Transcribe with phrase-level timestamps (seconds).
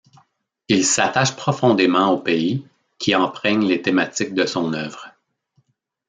[0.67, 2.65] Il s'attache profondément au pays,
[2.97, 5.13] qui imprègne les thématiques de son œuvre.